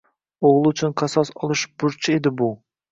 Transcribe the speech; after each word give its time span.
O’g’li 0.49 0.71
uchun 0.71 0.95
qasos 1.03 1.33
olish 1.43 1.67
burchi 1.83 2.19
edi 2.19 2.39
bu. 2.43 2.55